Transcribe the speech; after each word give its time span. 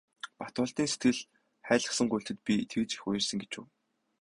Батболдын 0.39 0.87
сэтгэл 0.91 1.19
хайлгасан 1.67 2.07
гуйлтад 2.11 2.37
би 2.45 2.53
тэгж 2.71 2.89
их 2.97 3.03
уярсан 3.07 3.37
гэж 3.41 3.51
үү. 3.59 3.65